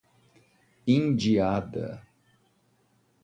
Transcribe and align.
Indiada 0.93 1.87